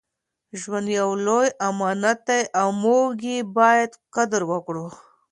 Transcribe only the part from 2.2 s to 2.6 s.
دی